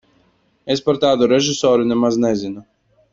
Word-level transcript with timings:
Es 0.75 0.81
par 0.87 0.99
tādu 1.03 1.29
režisoru 1.35 1.85
nemaz 1.91 2.17
nezinu. 2.25 2.65